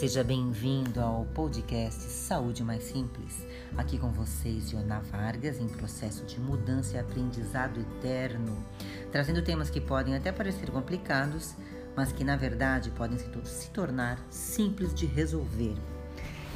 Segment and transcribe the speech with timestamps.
[0.00, 3.46] Seja bem-vindo ao podcast Saúde Mais Simples.
[3.76, 8.64] Aqui com vocês, Iona Vargas, em processo de mudança e aprendizado eterno,
[9.12, 11.54] trazendo temas que podem até parecer complicados,
[11.94, 15.76] mas que na verdade podem se tornar simples de resolver.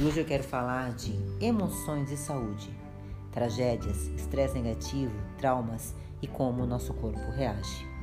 [0.01, 2.74] E hoje eu quero falar de emoções e saúde,
[3.30, 7.94] tragédias, estresse negativo, traumas e como o nosso corpo reage.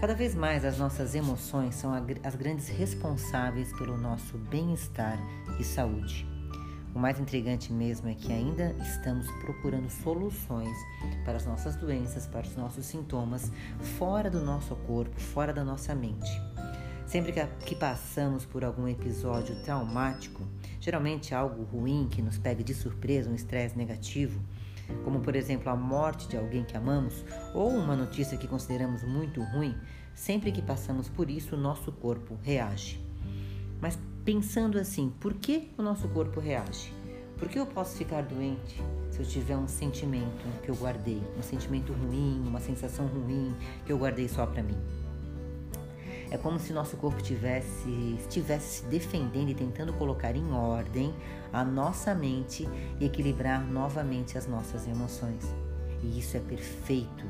[0.00, 5.18] Cada vez mais as nossas emoções são as grandes responsáveis pelo nosso bem-estar
[5.58, 6.26] e saúde.
[6.94, 10.74] O mais intrigante mesmo é que ainda estamos procurando soluções
[11.22, 13.52] para as nossas doenças, para os nossos sintomas,
[13.98, 16.30] fora do nosso corpo, fora da nossa mente.
[17.06, 17.34] Sempre
[17.66, 20.42] que passamos por algum episódio traumático,
[20.80, 24.40] geralmente algo ruim que nos pegue de surpresa, um estresse negativo,
[25.04, 29.42] como por exemplo a morte de alguém que amamos ou uma notícia que consideramos muito
[29.42, 29.74] ruim,
[30.14, 33.00] sempre que passamos por isso, o nosso corpo reage.
[33.80, 36.92] Mas pensando assim, por que o nosso corpo reage?
[37.38, 41.42] Por que eu posso ficar doente se eu tiver um sentimento que eu guardei, um
[41.42, 43.54] sentimento ruim, uma sensação ruim
[43.86, 44.76] que eu guardei só para mim?
[46.30, 51.12] É como se nosso corpo tivesse, estivesse se defendendo e tentando colocar em ordem
[51.52, 52.68] a nossa mente
[53.00, 55.44] e equilibrar novamente as nossas emoções.
[56.02, 57.26] E isso é perfeito.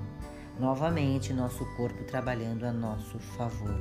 [0.58, 3.80] Novamente, nosso corpo trabalhando a nosso favor.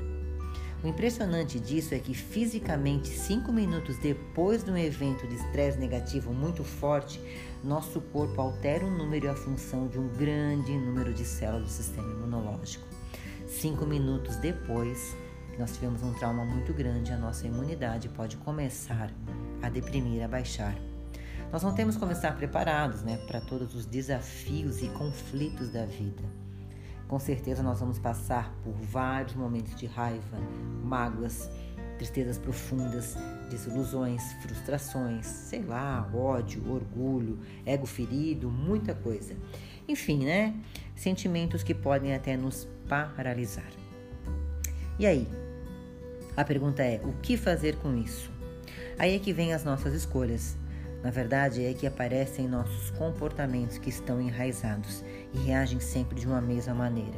[0.82, 6.34] O impressionante disso é que fisicamente, cinco minutos depois de um evento de estresse negativo
[6.34, 7.22] muito forte,
[7.62, 11.70] nosso corpo altera o número e a função de um grande número de células do
[11.70, 12.88] sistema imunológico.
[13.50, 15.18] Cinco minutos depois
[15.58, 19.12] nós tivemos um trauma muito grande, a nossa imunidade pode começar
[19.62, 20.74] a deprimir, a baixar.
[21.52, 26.24] Nós não temos como estar preparados né, para todos os desafios e conflitos da vida.
[27.08, 30.38] Com certeza nós vamos passar por vários momentos de raiva,
[30.84, 31.50] mágoas,
[31.98, 33.18] tristezas profundas,
[33.50, 39.36] desilusões, frustrações, sei lá, ódio, orgulho, ego ferido, muita coisa.
[39.90, 40.54] Enfim, né?
[40.96, 43.72] Sentimentos que podem até nos paralisar.
[45.00, 45.28] E aí?
[46.38, 48.32] A pergunta é: o que fazer com isso?
[49.00, 50.56] Aí é que vem as nossas escolhas.
[51.02, 56.40] Na verdade, é que aparecem nossos comportamentos que estão enraizados e reagem sempre de uma
[56.40, 57.18] mesma maneira.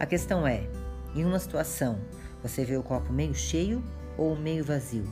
[0.00, 0.66] A questão é:
[1.14, 2.00] em uma situação,
[2.42, 3.84] você vê o copo meio cheio
[4.18, 5.08] ou meio vazio?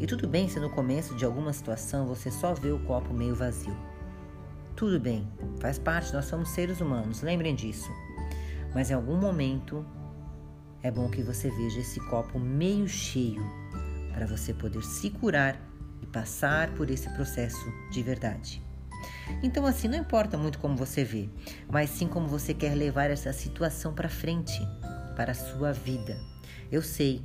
[0.00, 3.34] E tudo bem se no começo de alguma situação você só vê o copo meio
[3.34, 3.76] vazio.
[4.78, 5.26] Tudo bem,
[5.58, 7.90] faz parte, nós somos seres humanos, lembrem disso.
[8.72, 9.84] Mas em algum momento
[10.84, 13.42] é bom que você veja esse copo meio cheio
[14.14, 15.60] para você poder se curar
[16.00, 17.58] e passar por esse processo
[17.90, 18.62] de verdade.
[19.42, 21.28] Então, assim, não importa muito como você vê,
[21.68, 24.60] mas sim como você quer levar essa situação para frente,
[25.16, 26.16] para a sua vida.
[26.70, 27.20] Eu sei,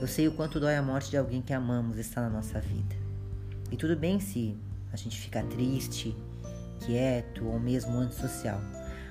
[0.00, 2.96] eu sei o quanto dói a morte de alguém que amamos estar na nossa vida.
[3.70, 4.56] E tudo bem se
[4.90, 6.16] a gente ficar triste,
[6.84, 8.60] quieto ou mesmo antissocial,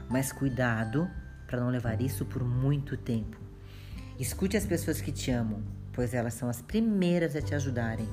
[0.09, 1.09] mas cuidado
[1.47, 3.37] para não levar isso por muito tempo.
[4.19, 8.07] Escute as pessoas que te amam, pois elas são as primeiras a te ajudarem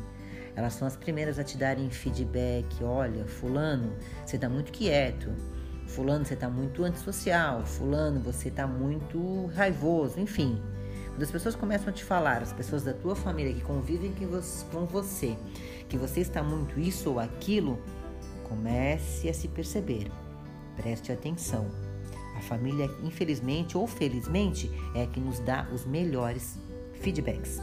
[0.57, 2.83] elas são as primeiras a te darem feedback.
[2.83, 3.93] Olha, fulano,
[4.25, 5.31] você está muito quieto.
[5.87, 7.65] Fulano, você está muito antissocial.
[7.65, 10.19] Fulano, você está muito raivoso.
[10.21, 10.61] Enfim,
[11.09, 14.13] quando as pessoas começam a te falar, as pessoas da tua família que convivem
[14.71, 15.37] com você,
[15.89, 17.79] que você está muito isso ou aquilo,
[18.51, 20.11] comece a se perceber.
[20.77, 21.71] Preste atenção.
[22.37, 26.59] A família, infelizmente ou felizmente, é que nos dá os melhores
[27.01, 27.61] feedbacks.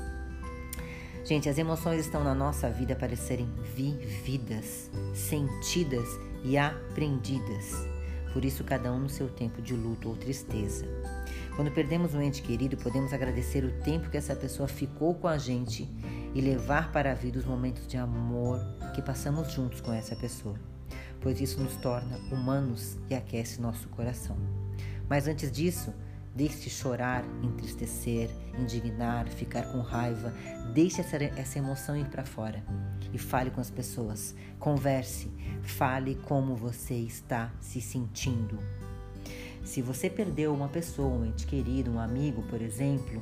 [1.25, 6.07] Gente, as emoções estão na nossa vida para serem vividas, sentidas
[6.43, 7.73] e aprendidas.
[8.31, 10.85] Por isso, cada um no seu tempo de luto ou tristeza.
[11.55, 15.37] Quando perdemos um ente querido, podemos agradecer o tempo que essa pessoa ficou com a
[15.37, 15.89] gente
[16.33, 18.59] e levar para a vida os momentos de amor
[18.93, 20.55] que passamos juntos com essa pessoa,
[21.21, 24.37] pois isso nos torna humanos e aquece nosso coração.
[25.09, 25.93] Mas antes disso,
[26.37, 28.29] Deixe chorar, entristecer,
[28.59, 30.31] indignar, ficar com raiva.
[30.71, 32.63] Deixe essa, essa emoção ir para fora
[33.11, 34.35] e fale com as pessoas.
[34.59, 35.31] Converse,
[35.63, 38.59] fale como você está se sentindo.
[39.63, 43.21] Se você perdeu uma pessoa, um ente querido, um amigo, por exemplo,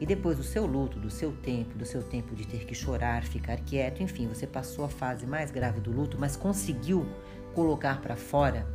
[0.00, 3.22] e depois do seu luto, do seu tempo, do seu tempo de ter que chorar,
[3.24, 7.06] ficar quieto, enfim, você passou a fase mais grave do luto, mas conseguiu
[7.54, 8.66] colocar para fora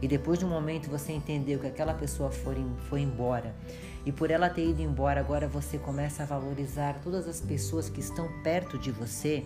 [0.00, 2.56] e depois de um momento você entendeu que aquela pessoa foi,
[2.88, 3.54] foi embora
[4.04, 7.98] e por ela ter ido embora, agora você começa a valorizar todas as pessoas que
[7.98, 9.44] estão perto de você.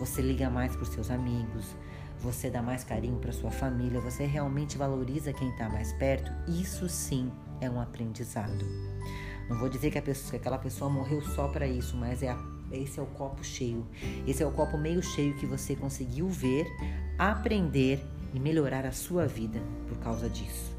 [0.00, 1.76] Você liga mais para os seus amigos,
[2.22, 6.30] você dá mais carinho para sua família, você realmente valoriza quem está mais perto.
[6.48, 7.30] Isso sim
[7.60, 8.64] é um aprendizado.
[9.48, 12.38] Não vou dizer que, pessoa, que aquela pessoa morreu só para isso, mas é a,
[12.70, 13.86] Esse é o copo cheio.
[14.26, 16.66] Esse é o copo meio cheio que você conseguiu ver,
[17.18, 18.00] aprender
[18.32, 20.72] e melhorar a sua vida por causa disso.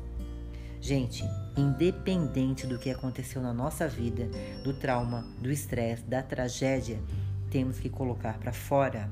[0.79, 1.23] Gente,
[1.55, 4.29] independente do que aconteceu na nossa vida,
[4.63, 6.99] do trauma, do estresse, da tragédia,
[7.49, 9.09] temos que colocar para fora.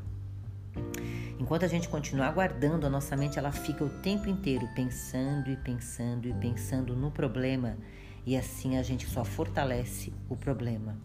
[1.52, 5.58] Enquanto a gente continuar guardando, a nossa mente ela fica o tempo inteiro pensando e
[5.58, 7.78] pensando e pensando no problema
[8.26, 10.98] e assim a gente só fortalece o problema.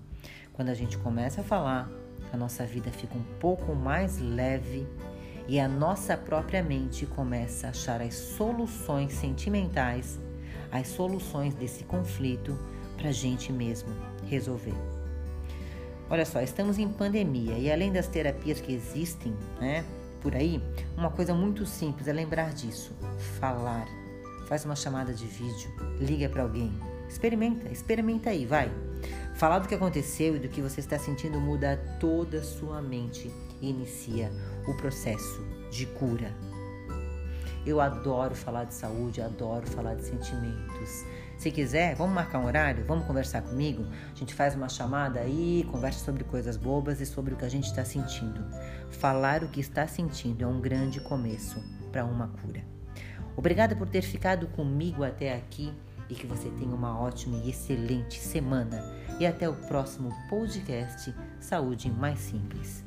[0.53, 1.91] Quando a gente começa a falar,
[2.33, 4.87] a nossa vida fica um pouco mais leve
[5.49, 10.17] e a nossa própria mente começa a achar as soluções sentimentais,
[10.71, 12.57] as soluções desse conflito
[12.97, 13.93] para a gente mesmo
[14.29, 14.77] resolver.
[16.09, 19.85] Olha só, estamos em pandemia e além das terapias que existem, né,
[20.27, 20.61] por aí,
[20.97, 22.93] uma coisa muito simples é lembrar disso:
[23.39, 23.87] falar.
[24.49, 25.71] Faz uma chamada de vídeo,
[26.01, 26.73] liga para alguém,
[27.09, 28.69] experimenta, experimenta aí, vai.
[29.37, 33.33] Falar do que aconteceu e do que você está sentindo muda toda a sua mente
[33.61, 34.33] e inicia
[34.67, 36.35] o processo de cura.
[37.65, 41.05] Eu adoro falar de saúde, adoro falar de sentimentos.
[41.37, 43.87] Se quiser, vamos marcar um horário, vamos conversar comigo.
[44.13, 47.49] A gente faz uma chamada aí, conversa sobre coisas bobas e sobre o que a
[47.49, 48.45] gente está sentindo.
[48.91, 51.63] Falar o que está sentindo é um grande começo
[51.93, 52.65] para uma cura.
[53.37, 55.73] Obrigada por ter ficado comigo até aqui
[56.09, 58.83] e que você tenha uma ótima e excelente semana.
[59.19, 62.86] E até o próximo podcast Saúde Mais Simples.